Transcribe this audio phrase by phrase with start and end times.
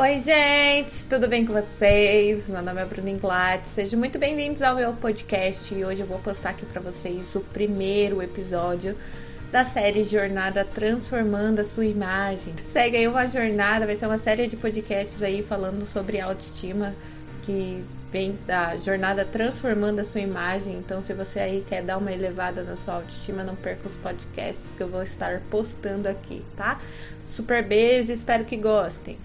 [0.00, 2.48] Oi, gente, tudo bem com vocês?
[2.48, 6.18] Meu nome é Bruno Inglat, sejam muito bem-vindos ao meu podcast e hoje eu vou
[6.20, 8.96] postar aqui para vocês o primeiro episódio
[9.52, 12.54] da série Jornada Transformando a Sua Imagem.
[12.68, 16.94] Segue aí uma jornada, vai ser uma série de podcasts aí falando sobre autoestima
[17.42, 20.76] que vem da jornada transformando a sua imagem.
[20.76, 24.72] Então, se você aí quer dar uma elevada na sua autoestima, não perca os podcasts
[24.72, 26.80] que eu vou estar postando aqui, tá?
[27.26, 29.18] Super beijo, espero que gostem.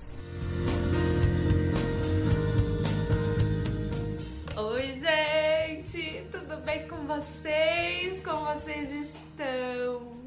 [4.57, 8.23] Oi, gente, tudo bem com vocês?
[8.23, 10.25] Como vocês estão?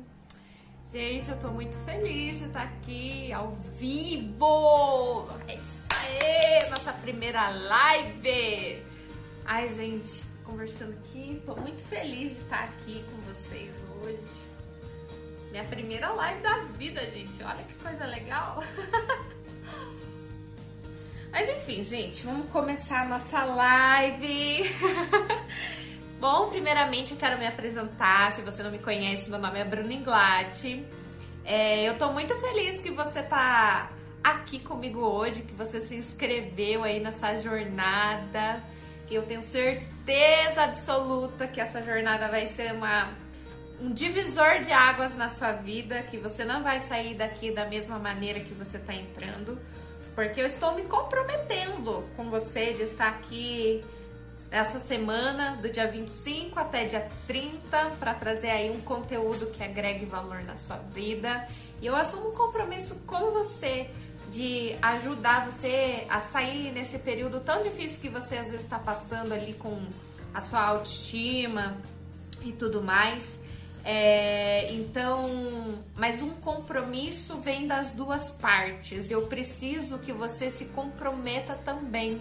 [0.92, 5.28] Gente, eu tô muito feliz de estar aqui ao vivo.
[5.46, 8.82] É isso aí, nossa primeira live.
[9.44, 13.70] Ai, gente, conversando aqui, tô muito feliz de estar aqui com vocês
[14.02, 14.48] hoje.
[15.50, 17.42] Minha primeira live da vida, gente.
[17.42, 18.62] Olha que coisa legal.
[21.30, 24.64] Mas enfim, gente, vamos começar a nossa live.
[26.18, 28.32] Bom, primeiramente eu quero me apresentar.
[28.32, 30.84] Se você não me conhece, meu nome é Bruna Inglati.
[31.44, 33.90] É, eu tô muito feliz que você tá
[34.24, 38.62] aqui comigo hoje, que você se inscreveu aí nessa jornada.
[39.10, 43.10] Eu tenho certeza absoluta que essa jornada vai ser uma,
[43.80, 47.98] um divisor de águas na sua vida, que você não vai sair daqui da mesma
[47.98, 49.58] maneira que você tá entrando
[50.18, 53.84] porque eu estou me comprometendo com você de estar aqui
[54.50, 60.06] essa semana, do dia 25 até dia 30, para trazer aí um conteúdo que agregue
[60.06, 61.46] valor na sua vida.
[61.80, 63.88] E eu assumo um compromisso com você
[64.32, 69.32] de ajudar você a sair nesse período tão difícil que você às vezes está passando
[69.32, 69.86] ali com
[70.34, 71.76] a sua autoestima
[72.42, 73.38] e tudo mais.
[73.84, 79.10] É, então, mas um compromisso vem das duas partes.
[79.10, 82.20] Eu preciso que você se comprometa também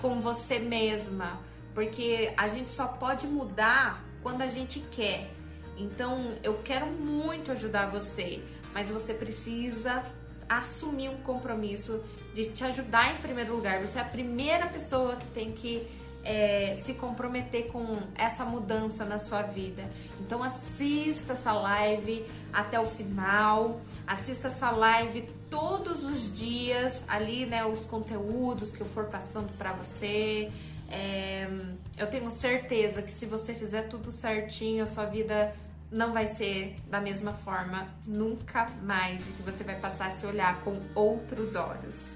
[0.00, 1.40] com você mesma,
[1.74, 5.30] porque a gente só pode mudar quando a gente quer.
[5.76, 10.04] Então, eu quero muito ajudar você, mas você precisa
[10.48, 12.02] assumir um compromisso
[12.34, 13.80] de te ajudar em primeiro lugar.
[13.80, 15.86] Você é a primeira pessoa que tem que
[16.28, 19.90] é, se comprometer com essa mudança na sua vida.
[20.20, 22.22] Então assista essa live
[22.52, 28.86] até o final, assista essa live todos os dias ali, né, os conteúdos que eu
[28.86, 30.50] for passando para você.
[30.90, 31.48] É,
[31.96, 35.54] eu tenho certeza que se você fizer tudo certinho, a sua vida
[35.90, 40.26] não vai ser da mesma forma nunca mais e que você vai passar a se
[40.26, 42.10] olhar com outros olhos.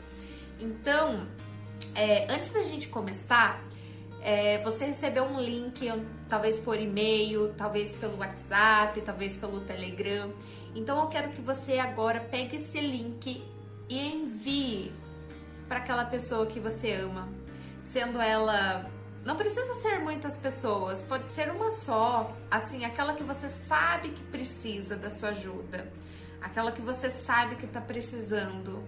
[0.60, 1.26] Então,
[1.94, 3.62] é, antes da gente começar,
[4.22, 5.90] é, você recebeu um link,
[6.28, 10.32] talvez por e-mail, talvez pelo WhatsApp, talvez pelo Telegram.
[10.74, 13.42] Então eu quero que você agora pegue esse link
[13.88, 14.92] e envie
[15.68, 17.28] para aquela pessoa que você ama,
[17.82, 18.88] sendo ela
[19.24, 24.22] não precisa ser muitas pessoas, pode ser uma só, assim, aquela que você sabe que
[24.24, 25.90] precisa da sua ajuda,
[26.40, 28.82] aquela que você sabe que está precisando.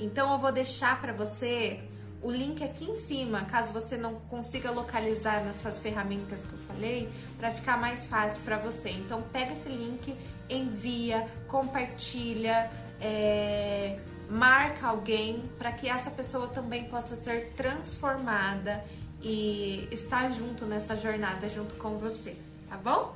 [0.00, 1.80] Então eu vou deixar para você
[2.22, 7.08] o link aqui em cima, caso você não consiga localizar nessas ferramentas que eu falei,
[7.36, 8.90] para ficar mais fácil para você.
[8.90, 10.16] Então pega esse link,
[10.48, 13.98] envia, compartilha, é,
[14.30, 18.84] marca alguém para que essa pessoa também possa ser transformada
[19.20, 22.36] e estar junto nessa jornada junto com você,
[22.68, 23.14] tá bom?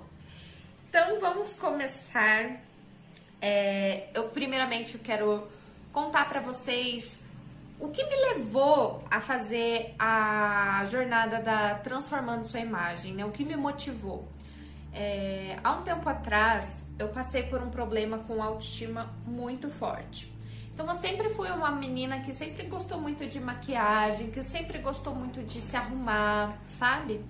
[0.88, 2.60] Então vamos começar.
[3.40, 5.46] É, eu primeiramente quero
[5.92, 7.20] contar para vocês
[7.78, 13.24] o que me levou a fazer a jornada da Transformando Sua Imagem, né?
[13.24, 14.26] O que me motivou?
[14.92, 20.34] É, há um tempo atrás, eu passei por um problema com autoestima muito forte.
[20.72, 25.14] Então, eu sempre fui uma menina que sempre gostou muito de maquiagem, que sempre gostou
[25.14, 27.22] muito de se arrumar, sabe?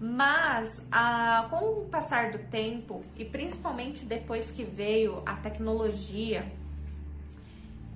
[0.00, 6.44] Mas, a, com o passar do tempo, e principalmente depois que veio a tecnologia,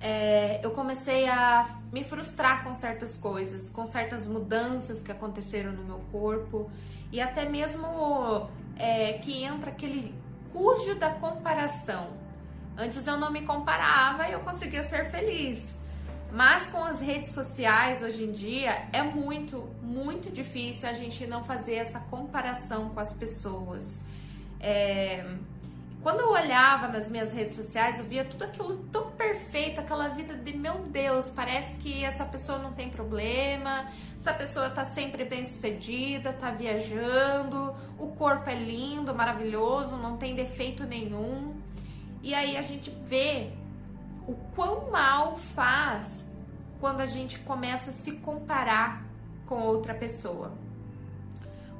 [0.01, 5.83] é, eu comecei a me frustrar com certas coisas, com certas mudanças que aconteceram no
[5.83, 6.71] meu corpo
[7.11, 10.15] e até mesmo é, que entra aquele
[10.53, 12.13] cujo da comparação.
[12.77, 15.77] Antes eu não me comparava e eu conseguia ser feliz.
[16.31, 21.43] Mas com as redes sociais hoje em dia é muito, muito difícil a gente não
[21.43, 23.99] fazer essa comparação com as pessoas.
[24.61, 25.25] É,
[26.01, 30.33] quando eu olhava nas minhas redes sociais, eu via tudo aquilo tão perfeito, aquela vida
[30.33, 33.85] de meu Deus, parece que essa pessoa não tem problema,
[34.17, 40.35] essa pessoa tá sempre bem sucedida, tá viajando, o corpo é lindo, maravilhoso, não tem
[40.35, 41.55] defeito nenhum.
[42.23, 43.51] E aí a gente vê
[44.25, 46.25] o quão mal faz
[46.79, 49.03] quando a gente começa a se comparar
[49.45, 50.53] com outra pessoa.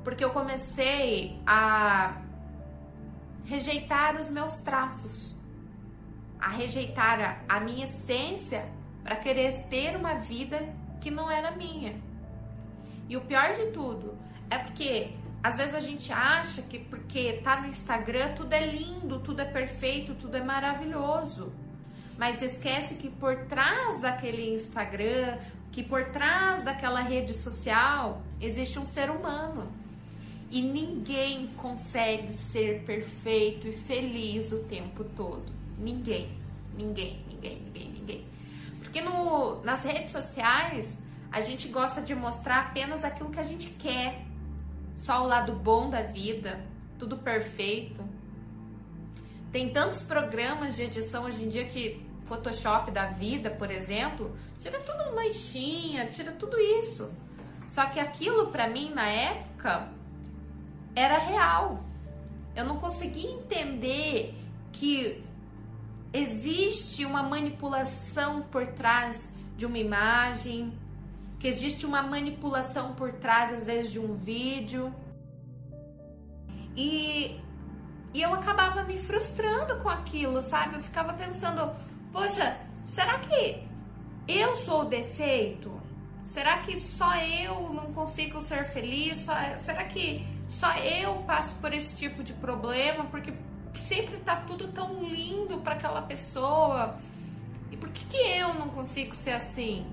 [0.04, 2.22] Porque eu comecei a
[3.50, 5.36] rejeitar os meus traços,
[6.40, 8.69] a rejeitar a, minha essência
[9.04, 11.96] para querer ter uma vida que não era minha.
[13.10, 14.16] E o pior de tudo
[14.51, 19.19] é porque às vezes a gente acha que porque tá no Instagram tudo é lindo,
[19.19, 21.51] tudo é perfeito, tudo é maravilhoso.
[22.19, 25.40] Mas esquece que por trás daquele Instagram,
[25.72, 29.72] que por trás daquela rede social, existe um ser humano.
[30.51, 35.46] E ninguém consegue ser perfeito e feliz o tempo todo.
[35.78, 36.30] Ninguém,
[36.75, 38.25] ninguém, ninguém, ninguém, ninguém.
[38.80, 40.98] Porque no, nas redes sociais
[41.31, 44.25] a gente gosta de mostrar apenas aquilo que a gente quer,
[44.98, 46.60] só o lado bom da vida,
[46.98, 48.04] tudo perfeito.
[49.51, 54.80] Tem tantos programas de edição hoje em dia que Photoshop da vida, por exemplo, tira
[54.80, 57.12] tudo manchinha, tira tudo isso.
[57.72, 59.90] Só que aquilo para mim na época
[60.95, 61.83] era real.
[62.56, 64.36] Eu não conseguia entender
[64.71, 65.24] que
[66.12, 70.74] existe uma manipulação por trás de uma imagem,
[71.39, 74.94] que existe uma manipulação por trás, às vezes, de um vídeo.
[76.75, 77.39] E,
[78.13, 80.75] e eu acabava me frustrando com aquilo, sabe?
[80.75, 81.74] Eu ficava pensando,
[82.12, 83.63] poxa, será que
[84.27, 85.80] eu sou o defeito?
[86.25, 89.18] Será que só eu não consigo ser feliz?
[89.18, 89.33] Só,
[89.63, 93.06] será que só eu passo por esse tipo de problema?
[93.06, 93.34] Porque
[93.86, 96.98] sempre tá tudo tão lindo para aquela pessoa.
[97.72, 99.86] E por que, que eu não consigo ser assim?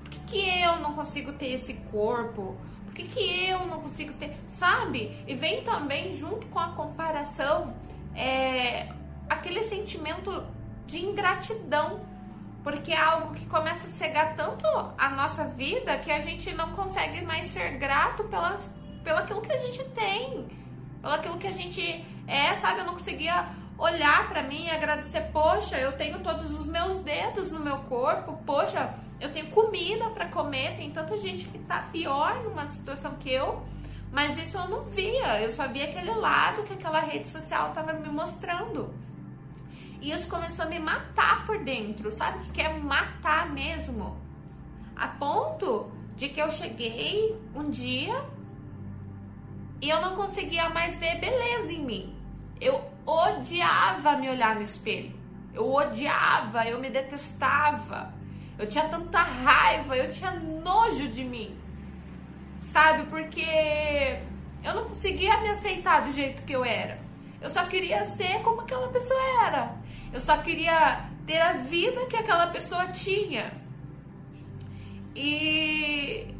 [0.00, 2.56] Por que, que eu não consigo ter esse corpo?
[2.84, 4.36] Por que, que eu não consigo ter.
[4.48, 5.16] Sabe?
[5.26, 7.74] E vem também junto com a comparação
[8.14, 8.88] é,
[9.30, 10.44] aquele sentimento
[10.86, 12.12] de ingratidão
[12.62, 14.66] porque é algo que começa a cegar tanto
[14.96, 18.58] a nossa vida que a gente não consegue mais ser grato pela,
[19.02, 20.48] pelo aquilo que a gente tem,
[21.00, 22.80] pelo aquilo que a gente é, sabe?
[22.80, 23.46] Eu não conseguia
[23.78, 28.38] olhar para mim e agradecer, poxa, eu tenho todos os meus dedos no meu corpo,
[28.46, 33.30] poxa, eu tenho comida para comer, tem tanta gente que tá pior numa situação que
[33.30, 33.62] eu,
[34.12, 37.92] mas isso eu não via, eu só via aquele lado que aquela rede social tava
[37.92, 38.94] me mostrando.
[40.00, 42.44] E isso começou a me matar por dentro, sabe?
[42.46, 44.20] Que quer matar mesmo.
[44.96, 48.22] A ponto de que eu cheguei um dia
[49.82, 52.16] e eu não conseguia mais ver beleza em mim.
[52.60, 55.12] Eu odiava me olhar no espelho.
[55.52, 58.14] Eu odiava, eu me detestava.
[58.56, 61.58] Eu tinha tanta raiva, eu tinha nojo de mim.
[62.60, 63.06] Sabe?
[63.10, 64.20] Porque
[64.62, 67.00] eu não conseguia me aceitar do jeito que eu era.
[67.40, 69.74] Eu só queria ser como aquela pessoa era.
[70.12, 73.52] Eu só queria ter a vida que aquela pessoa tinha.
[75.16, 76.31] E,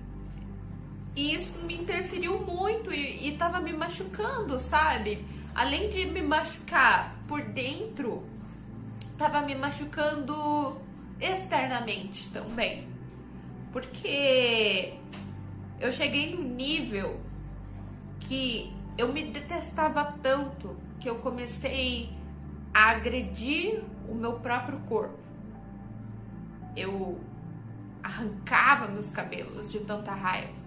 [1.15, 5.25] e isso me interferiu muito e, e tava me machucando, sabe?
[5.55, 8.27] Além de me machucar por dentro,
[9.19, 10.81] tava me machucando
[11.21, 12.89] externamente também.
[13.71, 14.95] Porque
[15.79, 17.21] eu cheguei num nível
[18.21, 22.11] que eu me detestava tanto que eu comecei
[22.73, 25.19] a agredir o meu próprio corpo.
[26.75, 27.21] Eu
[28.03, 30.62] arrancava meus cabelos de tanta raiva.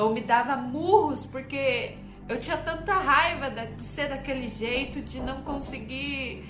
[0.00, 1.94] Eu me dava murros porque
[2.26, 6.42] eu tinha tanta raiva de ser daquele jeito, de não conseguir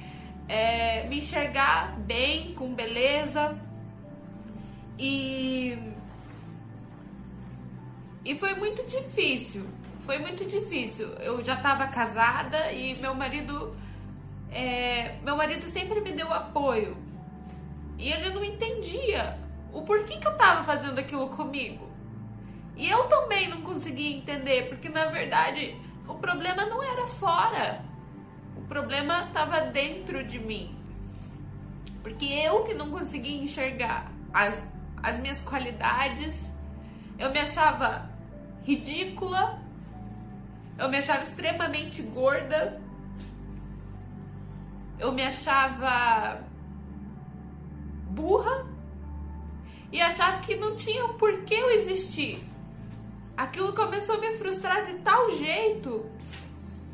[0.49, 3.59] é, me enxergar bem, com beleza.
[4.97, 5.76] E,
[8.25, 9.66] e foi muito difícil.
[10.02, 11.09] Foi muito difícil.
[11.14, 13.76] Eu já estava casada e meu marido
[14.52, 16.97] é, meu marido sempre me deu apoio.
[17.99, 19.37] E ele não entendia
[19.73, 21.89] o porquê que eu tava fazendo aquilo comigo.
[22.80, 25.76] E eu também não conseguia entender, porque na verdade
[26.08, 27.84] o problema não era fora.
[28.56, 30.75] O problema estava dentro de mim.
[32.02, 34.58] Porque eu que não conseguia enxergar as,
[35.02, 36.50] as minhas qualidades,
[37.18, 38.08] eu me achava
[38.64, 39.60] ridícula,
[40.78, 42.80] eu me achava extremamente gorda,
[44.99, 46.42] eu me achava
[48.08, 48.66] burra
[49.92, 52.50] e achava que não tinha por que eu existir.
[53.40, 56.04] Aquilo começou a me frustrar de tal jeito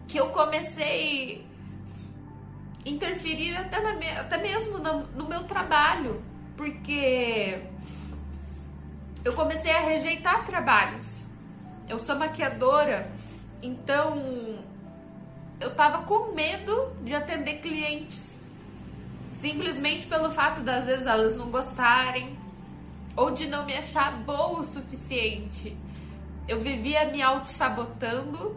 [0.06, 1.44] que eu comecei
[2.84, 6.22] a interferir até, na, até mesmo no, no meu trabalho,
[6.56, 7.58] porque
[9.24, 11.24] eu comecei a rejeitar trabalhos.
[11.88, 13.10] Eu sou maquiadora,
[13.60, 14.16] então
[15.58, 18.38] eu tava com medo de atender clientes.
[19.34, 22.38] Simplesmente pelo fato das vezes elas não gostarem,
[23.16, 25.76] ou de não me achar boa o suficiente.
[26.48, 28.56] Eu vivia me auto-sabotando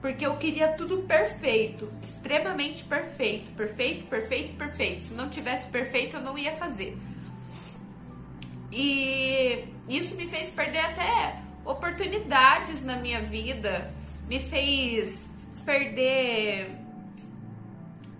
[0.00, 5.04] porque eu queria tudo perfeito, extremamente perfeito, perfeito, perfeito, perfeito.
[5.04, 6.96] Se não tivesse perfeito, eu não ia fazer.
[8.72, 13.92] E isso me fez perder até oportunidades na minha vida,
[14.26, 15.28] me fez
[15.66, 16.70] perder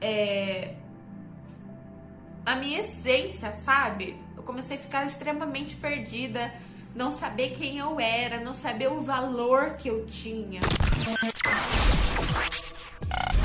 [0.00, 0.74] é,
[2.44, 4.16] a minha essência, sabe?
[4.36, 6.52] Eu comecei a ficar extremamente perdida,
[6.94, 10.60] não saber quem eu era, não saber o valor que eu tinha.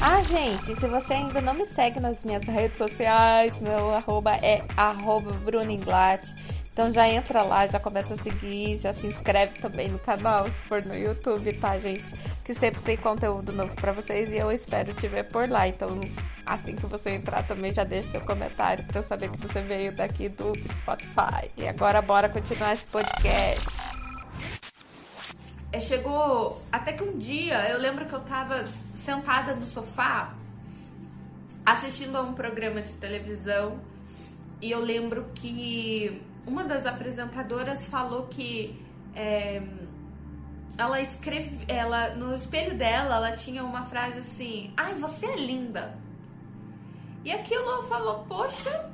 [0.01, 4.63] Ah, gente, se você ainda não me segue nas minhas redes sociais, meu arroba é
[4.77, 6.33] arroba Bruninglat.
[6.75, 10.61] Então já entra lá, já começa a seguir, já se inscreve também no canal, se
[10.63, 12.13] for no YouTube, tá, gente?
[12.43, 15.69] Que sempre tem conteúdo novo para vocês e eu espero te ver por lá.
[15.69, 16.01] Então,
[16.45, 19.93] assim que você entrar também já deixe seu comentário para eu saber que você veio
[19.93, 21.49] daqui do Spotify.
[21.55, 23.69] E agora bora continuar esse podcast.
[25.71, 28.65] É, chegou até que um dia eu lembro que eu tava
[28.97, 30.35] sentada no sofá
[31.65, 33.79] assistindo a um programa de televisão
[34.61, 38.81] e eu lembro que uma das apresentadoras falou que
[39.15, 39.61] é,
[40.77, 45.97] ela escreve, ela no espelho dela, ela tinha uma frase assim: "Ai, você é linda".
[47.23, 48.91] E aquilo falou: "Poxa,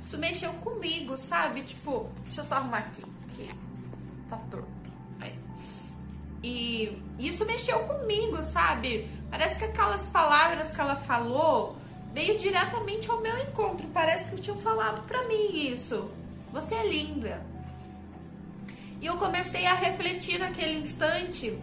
[0.00, 1.62] isso mexeu comigo, sabe?
[1.62, 3.02] Tipo, deixa eu só arrumar aqui,
[3.34, 3.48] que
[4.28, 4.68] tá torto.
[5.20, 5.38] Aí.
[6.42, 9.08] E isso mexeu comigo, sabe?
[9.30, 11.78] Parece que aquelas palavras que ela falou
[12.12, 13.88] veio diretamente ao meu encontro.
[13.88, 16.10] Parece que tinham falado para mim isso.
[16.52, 17.42] Você é linda.
[19.00, 21.58] E eu comecei a refletir naquele instante.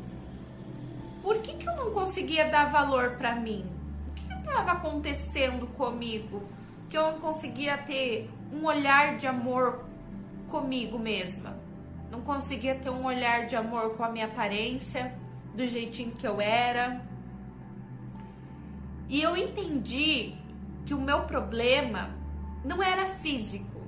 [1.22, 3.66] Por que, que eu não conseguia dar valor para mim?
[4.08, 6.44] O que estava acontecendo comigo?
[6.90, 9.86] Que eu não conseguia ter um olhar de amor
[10.50, 11.56] comigo mesma.
[12.10, 15.14] Não conseguia ter um olhar de amor com a minha aparência,
[15.54, 17.02] do jeitinho que eu era.
[19.10, 20.36] E eu entendi
[20.86, 22.12] que o meu problema
[22.64, 23.82] não era físico,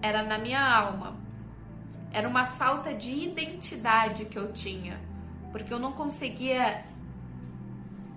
[0.00, 1.20] era na minha alma.
[2.10, 4.98] Era uma falta de identidade que eu tinha,
[5.50, 6.82] porque eu não conseguia,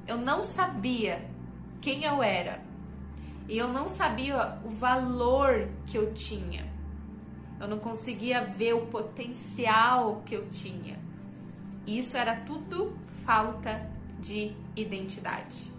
[0.08, 1.30] eu não sabia
[1.82, 2.64] quem eu era.
[3.48, 6.66] E eu não sabia o valor que eu tinha.
[7.60, 10.98] Eu não conseguia ver o potencial que eu tinha.
[11.86, 15.75] Isso era tudo falta de identidade.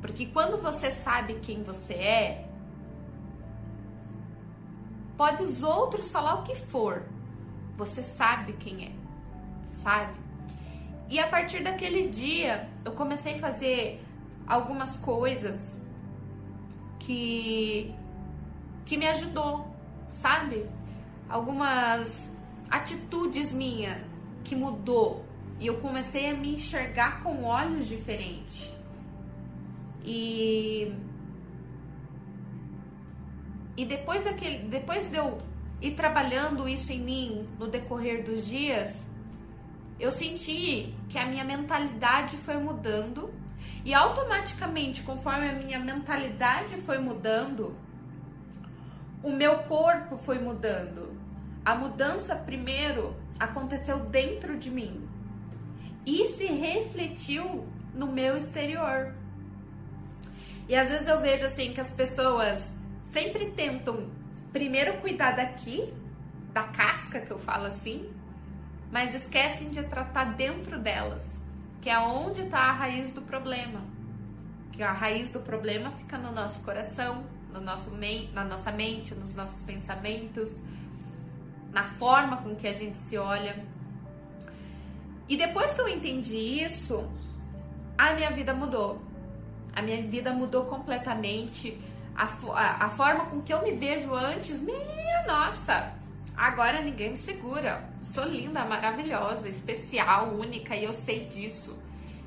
[0.00, 2.48] Porque quando você sabe quem você é,
[5.16, 7.02] pode os outros falar o que for.
[7.76, 8.92] Você sabe quem é,
[9.82, 10.14] sabe?
[11.08, 14.04] E a partir daquele dia, eu comecei a fazer
[14.46, 15.78] algumas coisas
[16.98, 17.94] que
[18.84, 19.66] que me ajudou,
[20.08, 20.68] sabe?
[21.28, 22.28] Algumas
[22.70, 23.98] atitudes minhas
[24.44, 25.24] que mudou
[25.60, 28.72] e eu comecei a me enxergar com olhos diferentes.
[30.04, 30.94] E
[33.76, 35.38] e depois daquele, depois de eu
[35.80, 39.04] ir trabalhando isso em mim no decorrer dos dias,
[40.00, 43.32] eu senti que a minha mentalidade foi mudando
[43.84, 47.76] e automaticamente, conforme a minha mentalidade foi mudando,
[49.22, 51.16] o meu corpo foi mudando.
[51.64, 55.08] A mudança primeiro aconteceu dentro de mim
[56.06, 59.14] e se refletiu no meu exterior.
[60.68, 62.70] E às vezes eu vejo assim que as pessoas
[63.10, 64.10] sempre tentam
[64.52, 65.92] primeiro cuidar daqui,
[66.52, 68.08] da casca que eu falo assim,
[68.90, 71.40] mas esquecem de tratar dentro delas,
[71.80, 73.82] que é onde está a raiz do problema.
[74.72, 77.90] Que a raiz do problema fica no nosso coração, no nosso
[78.32, 80.60] na nossa mente, nos nossos pensamentos,
[81.72, 83.56] na forma com que a gente se olha.
[85.28, 87.10] E depois que eu entendi isso,
[87.96, 89.07] a minha vida mudou.
[89.78, 91.80] A minha vida mudou completamente
[92.16, 92.24] a,
[92.84, 95.92] a, forma com que eu me vejo antes, minha nossa,
[96.36, 97.88] agora ninguém me segura.
[98.02, 101.78] Sou linda, maravilhosa, especial, única e eu sei disso.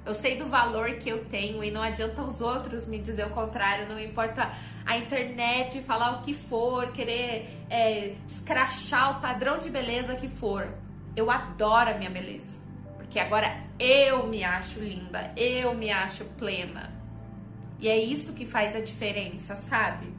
[0.05, 3.31] Eu sei do valor que eu tenho e não adianta os outros me dizer o
[3.31, 4.49] contrário, não importa
[4.85, 10.73] a internet falar o que for, querer é, escrachar o padrão de beleza que for.
[11.17, 12.61] Eu adoro a minha beleza,
[12.95, 17.00] porque agora eu me acho linda, eu me acho plena.
[17.81, 20.13] E é isso que faz a diferença, sabe?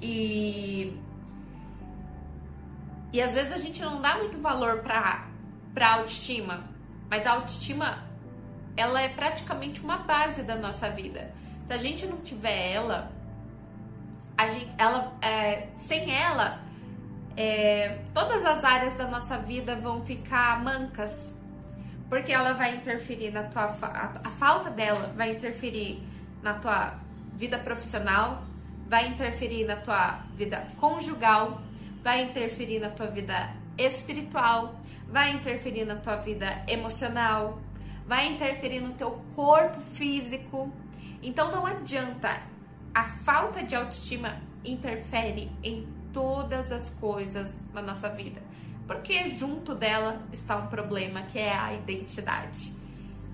[0.00, 0.96] E
[3.12, 5.26] e às vezes a gente não dá muito valor para
[5.74, 6.64] para autoestima,
[7.10, 8.04] mas a autoestima
[8.76, 11.34] ela é praticamente uma base da nossa vida.
[11.66, 13.10] Se a gente não tiver ela,
[14.38, 16.60] a gente, ela é, sem ela,
[17.36, 21.32] é, todas as áreas da nossa vida vão ficar mancas,
[22.08, 26.00] porque ela vai interferir na tua a, a falta dela vai interferir
[26.46, 26.94] na tua
[27.34, 28.44] vida profissional,
[28.86, 31.60] vai interferir na tua vida conjugal,
[32.04, 37.58] vai interferir na tua vida espiritual, vai interferir na tua vida emocional,
[38.06, 40.72] vai interferir no teu corpo físico.
[41.20, 42.40] Então não adianta,
[42.94, 48.40] a falta de autoestima interfere em todas as coisas na nossa vida,
[48.86, 52.72] porque junto dela está um problema que é a identidade.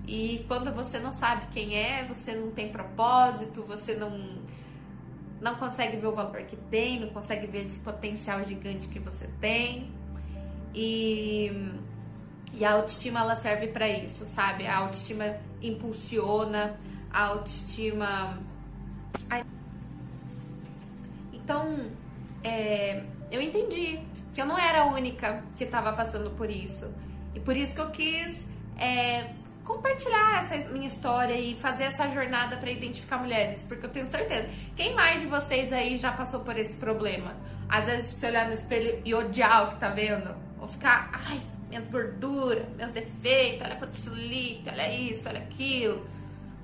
[0.07, 4.43] E quando você não sabe quem é, você não tem propósito, você não
[5.41, 9.29] não consegue ver o valor que tem, não consegue ver esse potencial gigante que você
[9.41, 9.91] tem.
[10.73, 11.51] E,
[12.55, 14.67] e a autoestima ela serve para isso, sabe?
[14.67, 16.79] A autoestima impulsiona,
[17.13, 18.39] a autoestima.
[21.33, 21.91] Então,
[22.45, 24.01] é, eu entendi
[24.33, 26.89] que eu não era a única que estava passando por isso.
[27.35, 28.45] E por isso que eu quis
[28.79, 29.33] é,
[29.65, 34.49] compartilhar essa minha história e fazer essa jornada para identificar mulheres, porque eu tenho certeza.
[34.77, 37.35] Quem mais de vocês aí já passou por esse problema?
[37.69, 41.41] Às vezes se olhar no espelho e odiar o que tá vendo, ou ficar, ai,
[41.69, 46.07] minhas gorduras, meus defeitos, olha quanto celulite, olha isso, olha aquilo.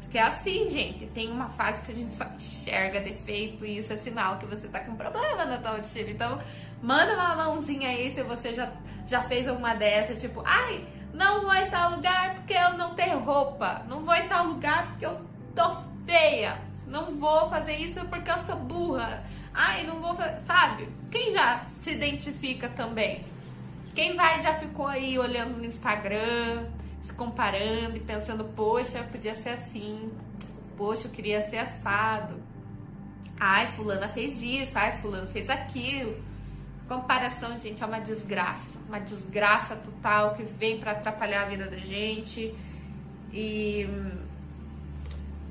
[0.01, 3.93] Porque é assim, gente, tem uma fase que a gente só enxerga defeito e isso
[3.93, 6.11] é sinal que você tá com problema na tua autoestima.
[6.11, 6.39] Então,
[6.83, 8.73] manda uma mãozinha aí se você já,
[9.07, 13.19] já fez uma dessas, tipo, ai, não vou em tal lugar porque eu não tenho
[13.19, 13.83] roupa.
[13.89, 15.21] Não vou em tal lugar porque eu
[15.55, 16.59] tô feia.
[16.87, 19.25] Não vou fazer isso porque eu sou burra.
[19.53, 20.39] Ai, não vou fazer.
[20.41, 20.89] Sabe?
[21.11, 23.25] Quem já se identifica também?
[23.95, 26.67] Quem vai já ficou aí olhando no Instagram,
[27.03, 30.13] se comparando e pensando, poxa, podia ser assim.
[30.77, 32.41] Poxa, eu queria ser assado.
[33.41, 36.23] Ai, fulana fez isso, ai, fulano fez aquilo.
[36.89, 38.79] Comparação, gente, é uma desgraça.
[38.89, 42.55] Uma desgraça total que vem para atrapalhar a vida da gente
[43.31, 43.87] e,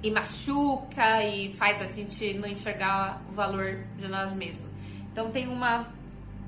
[0.02, 4.68] e machuca e faz a gente não enxergar o valor de nós mesmos.
[5.12, 5.88] Então, tem uma,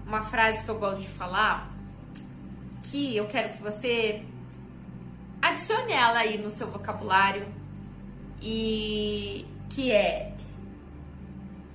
[0.07, 1.69] uma frase que eu gosto de falar
[2.83, 4.25] que eu quero que você
[5.39, 7.47] adicione ela aí no seu vocabulário
[8.41, 10.33] e que é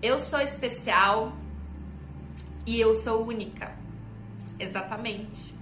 [0.02, 1.32] eu sou especial
[2.66, 3.76] e eu sou única.
[4.58, 5.54] Exatamente.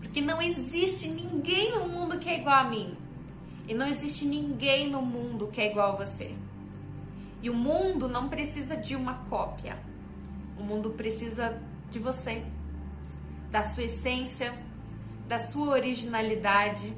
[0.00, 2.96] Porque não existe ninguém no mundo que é igual a mim.
[3.66, 6.34] E não existe ninguém no mundo que é igual a você.
[7.42, 9.78] E o mundo não precisa de uma cópia.
[10.58, 12.44] O mundo precisa de você,
[13.50, 14.54] da sua essência,
[15.26, 16.94] da sua originalidade.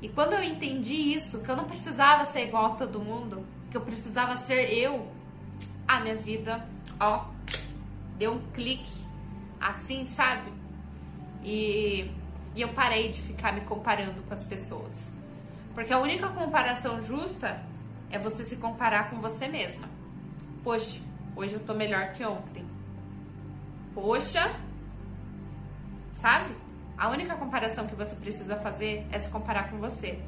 [0.00, 3.76] E quando eu entendi isso, que eu não precisava ser igual a todo mundo, que
[3.76, 5.10] eu precisava ser eu,
[5.88, 6.66] a minha vida,
[7.00, 7.26] ó,
[8.18, 9.06] deu um clique
[9.60, 10.52] assim, sabe?
[11.42, 12.10] E,
[12.54, 14.94] e eu parei de ficar me comparando com as pessoas.
[15.74, 17.62] Porque a única comparação justa
[18.10, 19.88] é você se comparar com você mesma.
[20.64, 21.00] Poxa,
[21.34, 22.64] hoje eu tô melhor que ontem.
[23.94, 24.54] Poxa,
[26.20, 26.54] sabe?
[26.96, 30.18] A única comparação que você precisa fazer é se comparar com você.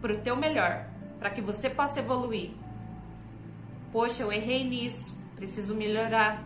[0.00, 0.86] Pro teu melhor,
[1.18, 2.50] para que você possa evoluir.
[3.92, 6.42] Poxa, eu errei nisso, preciso melhorar.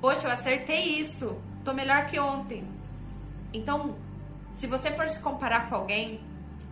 [0.00, 1.36] Poxa, eu acertei isso.
[1.64, 2.66] Tô melhor que ontem.
[3.52, 3.96] Então,
[4.52, 6.20] se você for se comparar com alguém,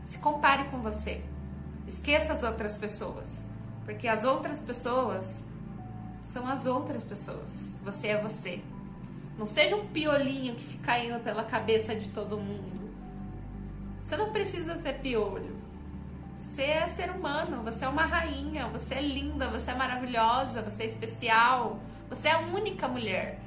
[0.07, 1.23] se compare com você.
[1.87, 3.27] Esqueça as outras pessoas.
[3.85, 5.43] Porque as outras pessoas
[6.27, 7.51] são as outras pessoas.
[7.83, 8.63] Você é você.
[9.39, 12.95] Não seja um piolinho que fica indo pela cabeça de todo mundo.
[14.03, 15.57] Você não precisa ser piolho.
[16.37, 20.85] Você é ser humano, você é uma rainha, você é linda, você é maravilhosa, você
[20.85, 21.81] é especial.
[22.09, 23.39] Você é a única mulher.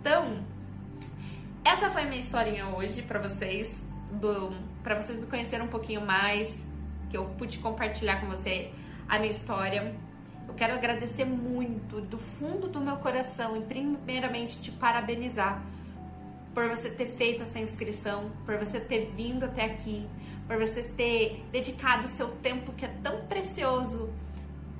[0.00, 0.44] Então,
[1.64, 4.52] essa foi a minha historinha hoje para vocês, do
[4.82, 6.62] para vocês me conhecerem um pouquinho mais,
[7.08, 8.70] que eu pude compartilhar com você
[9.08, 9.94] a minha história.
[10.46, 15.62] Eu quero agradecer muito do fundo do meu coração e primeiramente te parabenizar
[16.52, 20.06] por você ter feito essa inscrição, por você ter vindo até aqui,
[20.46, 24.10] por você ter dedicado seu tempo que é tão precioso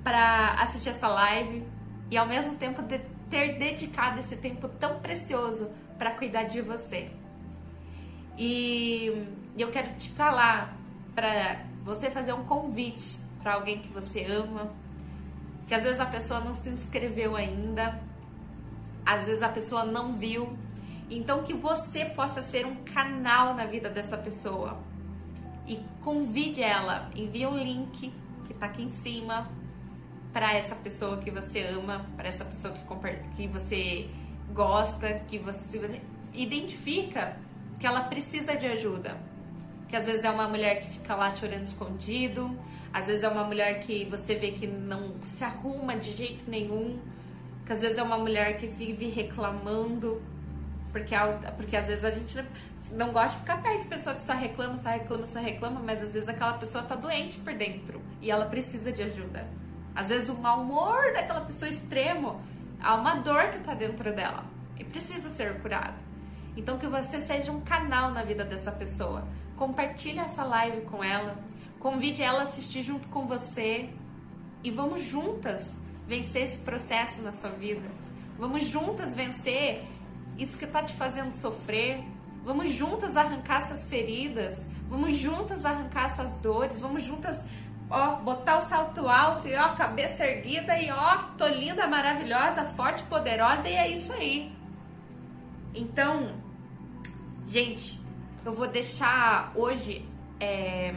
[0.03, 1.65] para assistir essa live
[2.11, 2.99] e ao mesmo tempo de
[3.31, 7.11] ter dedicado esse tempo tão precioso para cuidar de você.
[8.37, 10.77] E eu quero te falar
[11.15, 14.71] para você fazer um convite para alguém que você ama,
[15.67, 18.01] que às vezes a pessoa não se inscreveu ainda,
[19.05, 20.57] às vezes a pessoa não viu.
[21.11, 24.79] Então que você possa ser um canal na vida dessa pessoa.
[25.67, 28.13] E convide ela, envie um link
[28.47, 29.49] que está aqui em cima
[30.35, 34.11] para essa pessoa que você ama, para essa pessoa que, que você
[34.53, 36.01] gosta, que você
[36.35, 37.37] identifica
[37.79, 39.17] que ela precisa de ajuda.
[39.89, 42.51] Que às vezes é uma mulher que fica lá chorando escondido,
[42.93, 46.99] às vezes é uma mulher que você vê que não se arruma de jeito nenhum,
[47.65, 50.21] que às vezes é uma mulher que vive reclamando,
[50.91, 51.15] porque,
[51.57, 52.45] porque às vezes a gente
[52.91, 56.03] não gosta de ficar perto de pessoa que só reclama, só reclama, só reclama, mas
[56.03, 59.47] às vezes aquela pessoa tá doente por dentro e ela precisa de ajuda.
[59.95, 62.41] Às vezes o mau humor daquela pessoa extremo,
[62.81, 64.45] há uma dor que tá dentro dela
[64.79, 66.03] e precisa ser curado.
[66.57, 69.27] Então que você seja um canal na vida dessa pessoa.
[69.57, 71.37] Compartilhe essa live com ela,
[71.79, 73.91] convide ela a assistir junto com você
[74.63, 75.71] e vamos juntas
[76.07, 77.89] vencer esse processo na sua vida.
[78.39, 79.85] Vamos juntas vencer
[80.37, 82.03] isso que está te fazendo sofrer.
[82.45, 84.67] Vamos juntas arrancar essas feridas.
[84.89, 86.81] Vamos juntas arrancar essas dores.
[86.81, 87.37] Vamos juntas,
[87.91, 93.03] ó, botar o salto alto e ó, cabeça erguida e ó, tô linda, maravilhosa, forte,
[93.05, 94.55] poderosa e é isso aí.
[95.75, 96.29] Então,
[97.47, 97.99] gente,
[98.45, 100.07] eu vou deixar hoje.
[100.39, 100.95] É,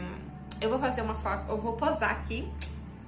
[0.59, 2.47] eu vou fazer uma foto, eu vou posar aqui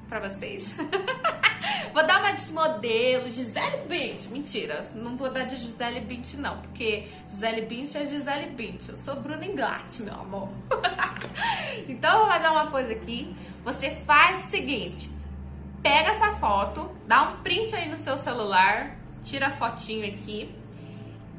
[0.07, 0.63] pra vocês.
[1.93, 4.27] vou dar uma de modelo, Gisele Bint.
[4.31, 8.89] Mentira, não vou dar de Gisele Bint, não, porque Gisele Bint é Gisele Bint.
[8.89, 10.49] Eu sou Bruna Inglatt, meu amor.
[11.87, 13.35] então, eu vou fazer uma coisa aqui.
[13.69, 15.11] Você faz o seguinte:
[15.83, 20.53] pega essa foto, dá um print aí no seu celular, tira a fotinho aqui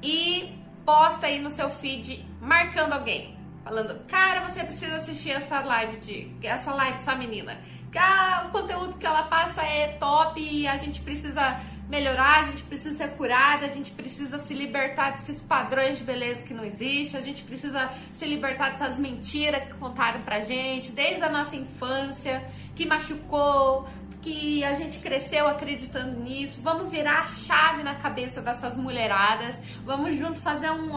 [0.01, 0.55] e
[0.87, 3.37] posta aí no seu feed marcando alguém.
[3.64, 6.47] Falando, cara, você precisa assistir essa live de.
[6.47, 7.59] essa live dessa menina
[7.99, 12.62] ah, o conteúdo que ela passa é top e a gente precisa melhorar, a gente
[12.62, 17.16] precisa ser curada, a gente precisa se libertar desses padrões de beleza que não existe,
[17.16, 22.42] a gente precisa se libertar dessas mentiras que contaram pra gente desde a nossa infância,
[22.76, 23.88] que machucou,
[24.22, 26.61] que a gente cresceu acreditando nisso.
[26.62, 29.57] Vamos virar a chave na cabeça dessas mulheradas.
[29.85, 30.92] Vamos junto fazer um,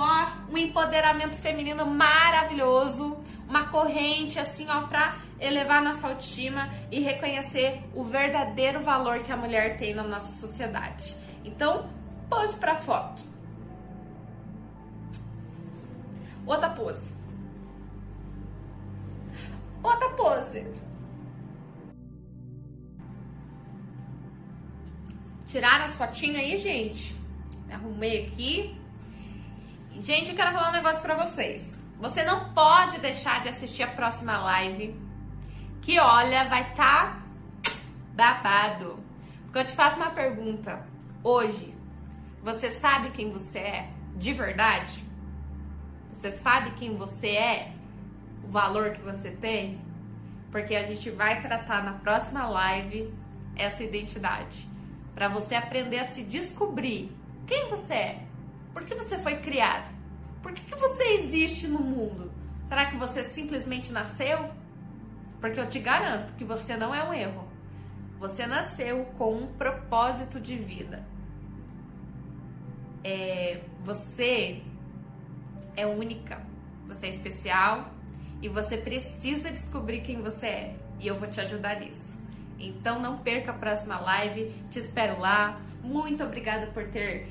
[0.51, 8.03] um empoderamento feminino maravilhoso, uma corrente assim, ó, pra elevar nossa autoestima e reconhecer o
[8.03, 11.15] verdadeiro valor que a mulher tem na nossa sociedade.
[11.43, 11.89] Então,
[12.29, 13.21] pose para foto.
[16.45, 17.11] Outra pose.
[19.81, 20.65] Outra pose.
[25.45, 27.15] Tiraram as fotinhas aí, gente?
[27.67, 28.75] Me arrumei aqui.
[29.97, 31.77] Gente, eu quero falar um negócio pra vocês.
[31.99, 35.02] Você não pode deixar de assistir a próxima live
[35.83, 37.21] que olha, vai estar tá
[38.15, 38.97] babado.
[39.43, 40.87] Porque eu te faço uma pergunta.
[41.21, 41.75] Hoje,
[42.41, 45.03] você sabe quem você é de verdade?
[46.13, 47.73] Você sabe quem você é?
[48.45, 49.79] O valor que você tem?
[50.51, 53.13] Porque a gente vai tratar na próxima live
[53.55, 54.69] essa identidade.
[55.13, 57.11] Para você aprender a se descobrir
[57.45, 58.23] quem você é.
[58.73, 59.93] Por que você foi criado?
[60.41, 62.31] Por que, que você existe no mundo?
[62.67, 64.62] Será que você simplesmente nasceu?
[65.43, 67.45] Porque eu te garanto que você não é um erro.
[68.17, 71.05] Você nasceu com um propósito de vida.
[73.03, 74.61] É, você
[75.75, 76.41] é única,
[76.87, 77.91] você é especial
[78.41, 80.75] e você precisa descobrir quem você é.
[80.97, 82.17] E eu vou te ajudar nisso.
[82.57, 85.59] Então não perca a próxima live, te espero lá.
[85.83, 87.27] Muito obrigada por ter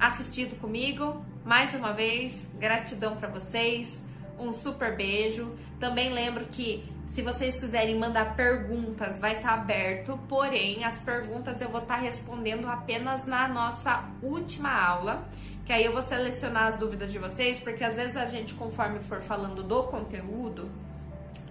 [0.00, 1.22] assistido comigo.
[1.44, 4.05] Mais uma vez, gratidão para vocês
[4.38, 5.56] um super beijo.
[5.78, 11.60] Também lembro que se vocês quiserem mandar perguntas, vai estar tá aberto, porém as perguntas
[11.60, 15.26] eu vou estar tá respondendo apenas na nossa última aula,
[15.64, 18.98] que aí eu vou selecionar as dúvidas de vocês, porque às vezes a gente, conforme
[19.00, 20.70] for falando do conteúdo,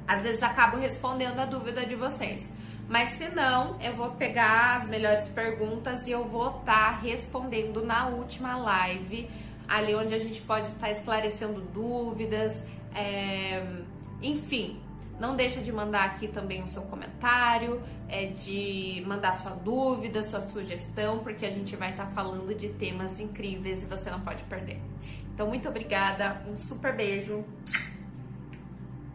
[0.07, 2.51] às vezes acabo respondendo a dúvida de vocês.
[2.87, 7.83] Mas se não, eu vou pegar as melhores perguntas e eu vou estar tá respondendo
[7.83, 9.29] na última live,
[9.67, 13.81] ali onde a gente pode estar esclarecendo dúvidas, é,
[14.21, 14.79] enfim,
[15.19, 20.41] não deixa de mandar aqui também o seu comentário, é, de mandar sua dúvida, sua
[20.41, 24.43] sugestão, porque a gente vai estar tá falando de temas incríveis e você não pode
[24.43, 24.79] perder.
[25.33, 27.43] Então, muito obrigada, um super beijo.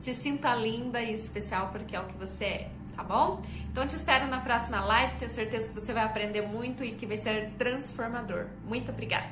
[0.01, 3.43] Se sinta linda e especial porque é o que você é, tá bom?
[3.71, 5.17] Então, te espero na próxima live.
[5.17, 8.47] Tenho certeza que você vai aprender muito e que vai ser transformador.
[8.67, 9.31] Muito obrigada.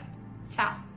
[0.50, 0.87] Tchau!